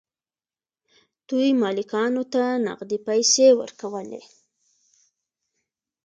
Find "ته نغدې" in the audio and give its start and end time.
2.33-2.97